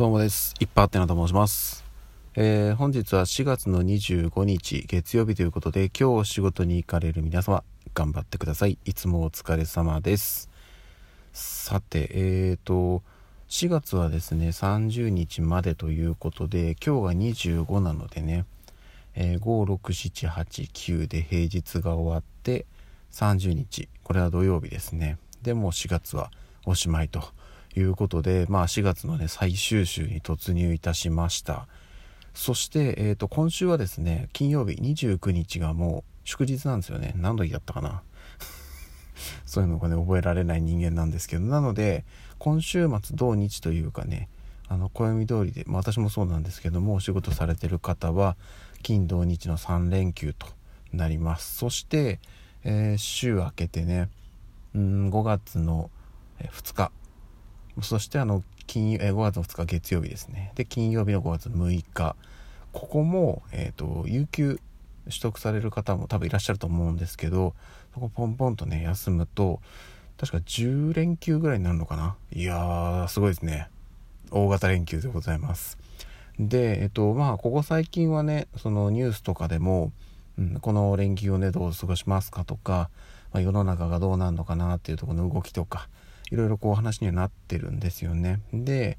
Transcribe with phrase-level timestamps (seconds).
[0.00, 0.54] どうもです。
[0.58, 1.84] いっぱいあってなと申します。
[2.34, 8.78] えー本日は4月の25日月曜日ということで、今日お仕事に行かれる皆様、頑張ってください。
[8.86, 10.48] いつもお疲れ様です。
[11.34, 13.02] さて、えーと、
[13.50, 18.46] 4月はですね、30日までということで、今日が25なのでね、
[19.14, 20.70] えー5、6、7、8、
[21.02, 22.64] 9で平日が終わって、
[23.12, 25.18] 30日、これは土曜日ですね。
[25.42, 26.30] でも4月は
[26.64, 27.22] おしまいと
[27.76, 31.68] いうことで、まあ4月のね、最終週に突入いたしました。
[32.34, 37.12] そして、えーと、今週はですね、金曜日29日がもう祝日なんですよね。
[37.16, 38.02] 何度だったかな
[39.46, 42.04] そういうのがね、覚えられない人間なんですけど、なので、
[42.38, 44.28] 今週末土日というかね、
[44.68, 48.36] あの、暦通りで、まあ私もそうなんですけども、お仕事されてる方は、
[48.82, 50.46] 金土日の3連休と
[50.92, 51.56] なります。
[51.56, 52.20] そして、
[52.62, 54.08] えー週明けてね、
[54.74, 55.90] うん、5月の
[56.38, 56.92] 2日、
[57.82, 60.52] そしてあの、金、え5月の2日月曜日ですね。
[60.54, 62.16] で、金曜日の5月6日。
[62.72, 64.60] ここも、えっ、と、有給
[65.06, 67.54] 取得される方も多分いらっしゃると思うんですけど、
[67.94, 69.60] そこポンポンとね、休むと、
[70.18, 73.68] 確か10連休ぐらいになるのかないやー、すごいですね。
[74.30, 75.78] 大型連休でございます。
[76.38, 79.92] で、えっと、まあ、ここ最近はね、そのニュースとかでも、
[80.38, 82.90] うん、この連休をね、どう過ごしますかとか、
[83.32, 85.88] まあ、世の中がどうなるのかなっていうところの動きとか、
[86.30, 88.40] いろいろこう話にはなってるんですよね。
[88.52, 88.98] で、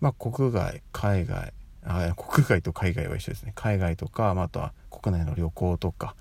[0.00, 1.52] まあ、国外、海外、
[1.84, 3.52] あ国外と海外は一緒ですね。
[3.54, 6.14] 海外とか、まあ、あとは国内の旅行とか、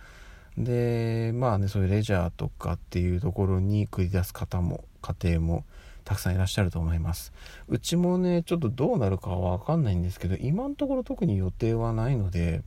[0.57, 5.65] で、まあね、そういうレジャーとかっていうところに繰り出す方も、家庭も
[6.05, 7.33] たくさんいらっしゃると思います。
[7.67, 12.61] うちもね、ちょっとどうなるかはわかんないんですけど、今のところ特に予定はないので、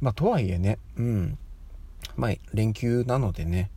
[0.00, 1.38] まあ、とはいえね、うん。
[2.16, 3.70] まあ、連休なのでね、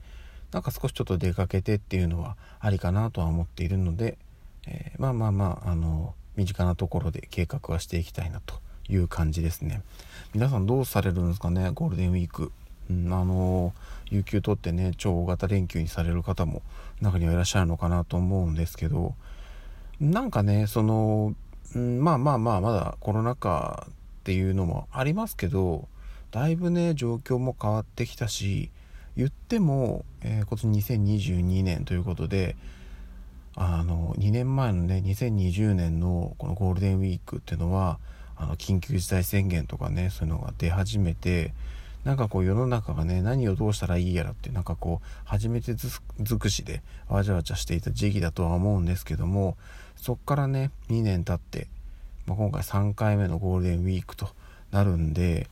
[0.51, 4.17] なんか少しちょっと出かけてっていうのはありかなとは思っているので、
[4.67, 8.55] えーまあまあまあ、あの、身近なところで計画はしていきたいなと
[8.87, 9.81] いう感じですね。
[10.33, 12.51] 皆さんどうされるんですかね、ゴールデンウィーク。
[12.89, 13.73] うん、あの、
[14.09, 16.61] 有給取ってね、超大型連休にされる方も
[17.01, 19.13] 中にはいらっしゃるのかなと思うんですけど、
[19.99, 21.35] なんかね、その、
[21.75, 23.93] うんまあまあまあ、まだコロナ禍っ
[24.23, 25.87] ていうのもありますけど、
[26.31, 28.71] だいぶね、状況も変わってきたし、
[29.19, 32.55] 言っても、えー今年2022年ということで、
[33.55, 37.99] あの、2年前のね、2020年のこのゴールデンウィークっていうのは、
[38.37, 41.53] あの、緊急事態宣言とかね、そういうのが出始めて、
[42.05, 49.57] なんかこう世の中がね、何をどうしたらいいやらって、なんかこう、初めて尽くしでわちゃわちゃしていた時期だとは思うんですけども、
[49.97, 51.67] そっからね、2年経って、
[52.25, 54.29] まあ、今回3回目のゴールデンウィークと
[54.71, 55.49] なるんで、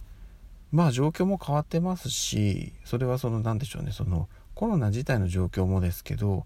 [0.72, 6.46] まあ状況も変わってますし、それはその何でしょうね、そのコロナ自体の状況もですけど、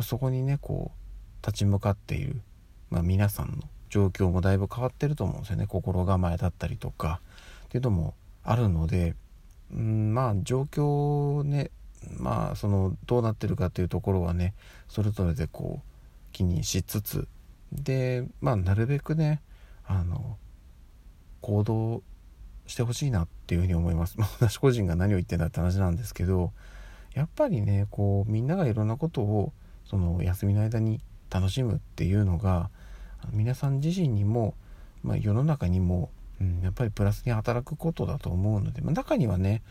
[0.00, 2.40] そこにね、こう、立ち向かっている、
[2.90, 3.56] まあ皆さんの
[3.90, 5.66] 状況もだいぶ変わってると思うんですよね。
[5.66, 7.20] 心構えだったりとか、
[7.66, 9.14] っていうのもあるので、
[9.72, 11.70] うん、まあ状況ね、
[12.16, 14.54] まあそのどうなってるかっていうところはね、
[14.88, 17.28] それぞれでこう気にしつつ、
[17.72, 19.42] で、まあなるべくね、
[19.84, 20.38] あの、
[21.40, 22.02] 行動
[22.68, 24.16] してほしいなっていうふうに思います。
[24.20, 26.52] まあ私個人が何を言ってんだって話なんですけど、
[27.14, 29.52] やっぱりね、こうみんながいろんなことを
[29.84, 32.70] その休みの間に楽しむっていうのが
[33.32, 34.54] 皆さん自身にも、
[35.02, 39.62] まあ、世の中にも、うん、やっぱりプラスに働くことだと思うので、まあ、中にはね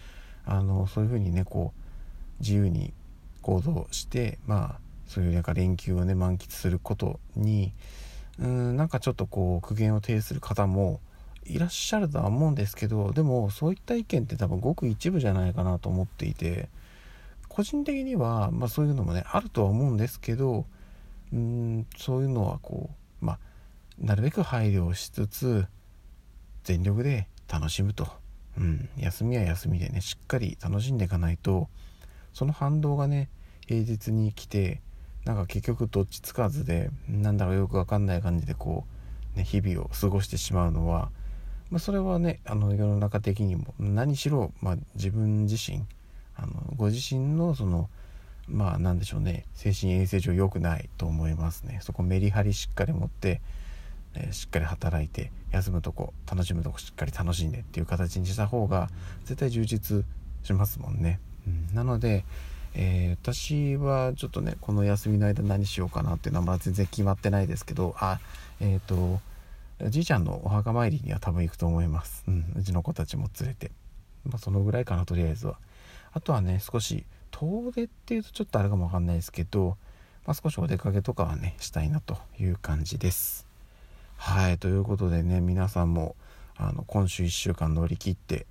[0.45, 2.93] あのそういうふうにねこう自由に
[3.41, 7.73] 行動してまあそういうなんか連休をね満喫することに
[8.39, 10.99] うんなんかちょっとこう苦言を呈する方も
[11.47, 16.69] いらっしゃるとは思うんですけどでもそういった意見って多分ごく一部じゃないかなと思っていて
[17.47, 20.65] 個人的には、まあ、そういうのもねあるとは思うんですけど
[21.33, 22.89] うんそういうのはこ
[23.21, 23.39] うまあ
[23.99, 25.65] なるべく配慮をしつつ
[26.63, 28.07] 全力で楽しむと、
[28.57, 31.69] うん、休みは休みでねしっかり楽しんでいかないと
[32.33, 33.29] その反動がね
[33.65, 34.81] 平日に来て
[35.27, 38.85] なんか結局どっちつかずでなんだかよくわかんない感じでこ
[39.35, 41.09] う、ね、日々を過ごしてしまうのは、
[41.69, 45.83] まあ、それはねあの世の中的にも何しろ、まあ、自分自身
[46.35, 47.89] あのご自身のその
[48.47, 51.79] まあなんでしょうね精神衛生上良くないと思いますね。
[51.81, 53.41] そこメリハリしっかり持って、
[54.15, 58.89] えーしっかり働いて休むとこ楽しむとこしっかり楽しんでっていう形にした方が
[59.25, 60.05] 絶対充実
[60.43, 62.23] しますもんね、うん、なので、
[62.73, 68.19] えー私はちょっとねこの休みの間何しようかなっていうのはまだ全然決まってないですけどあ
[68.61, 69.19] えっ、と
[69.89, 73.71] じいちゃんのお墓参りには多分行くと思います、うん、うちの子たちも連れて。
[74.25, 75.57] まあそのぐらいかなとりあえずは。
[76.11, 79.77] あとはね少し遠出っていうとちょっとあれかもわかんないですけど、
[80.25, 83.45] まあ、少しお出かけとかはねしたいなという感じです。
[84.17, 86.15] はいということでね皆さんも
[86.55, 88.47] あの今週1週間乗り切って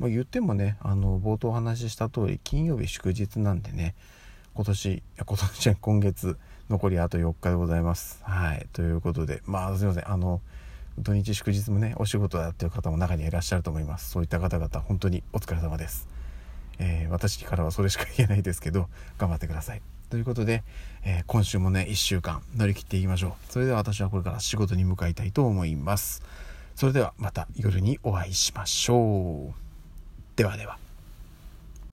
[0.00, 3.94] まあ、言ってもねあの冒頭お話しした通り金曜日祝日なんでね
[4.54, 6.38] 今年今年今月
[6.70, 8.20] 残りあと4日でございます。
[8.24, 10.40] はいということでまあすいませんあの
[10.98, 14.10] 土日祝日もねお仕事やってる方も中にはいらっしゃると思います。
[14.10, 16.08] そういった方々本当にお疲れ様です、
[16.78, 18.88] えー、私からはそれしか言えないですけど
[19.18, 19.82] 頑張ってください。
[20.10, 20.64] ということで、
[21.04, 23.52] えー、今週もね1週間乗り切っていきましょう。
[23.52, 26.22] それでは私はこれから仕事に向かいたいと思います。
[26.74, 29.54] それではまた夜にお会いしましょう。
[30.36, 30.78] ではでは。